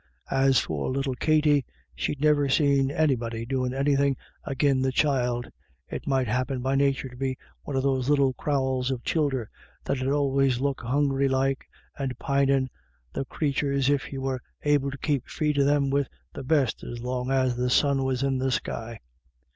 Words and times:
As 0.31 0.57
for 0.57 0.89
little 0.89 1.13
Katty," 1.13 1.63
she'd 1.95 2.19
never 2.21 2.49
seen 2.49 2.89
anybody 2.89 3.45
doin' 3.45 3.71
anythin' 3.71 4.17
agin 4.47 4.81
the 4.81 4.91
child; 4.91 5.47
it 5.91 6.07
might 6.07 6.27
happen 6.27 6.59
by 6.63 6.73
nature 6.73 7.07
to 7.07 7.15
be 7.15 7.37
one 7.65 7.75
of 7.75 7.83
those 7.83 8.09
little 8.09 8.33
crowls 8.33 8.89
of 8.89 9.03
childer, 9.03 9.47
that 9.83 10.01
'ud 10.01 10.07
always 10.07 10.59
look 10.59 10.81
hungry 10.81 11.27
like 11.27 11.65
and 11.99 12.17
pinin', 12.17 12.71
the 13.13 13.25
crathurs, 13.25 13.91
if 13.91 14.11
you 14.11 14.21
were 14.21 14.41
able 14.63 14.89
to 14.89 14.97
keep 14.97 15.27
feedin' 15.29 15.67
them 15.67 15.91
wid 15.91 16.09
the 16.33 16.41
best 16.43 16.83
as 16.83 16.97
long 16.99 17.29
as 17.29 17.55
the 17.55 17.69
sun 17.69 18.03
was 18.03 18.23
in 18.23 18.39
the 18.39 18.49
sky." 18.49 19.01